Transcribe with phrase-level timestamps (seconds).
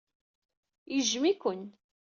[0.93, 1.61] Yejjem-iken.